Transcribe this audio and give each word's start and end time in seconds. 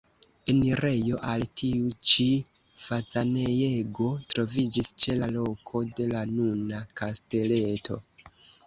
Enirejo 0.51 1.19
al 1.31 1.43
tiu 1.61 1.91
ĉi 2.13 2.25
fazanejego 2.85 4.09
troviĝis 4.33 4.93
ĉe 5.05 5.19
la 5.23 5.29
loko 5.39 5.87
de 6.01 6.13
la 6.17 6.29
nuna 6.35 6.85
kasteleto. 7.03 8.03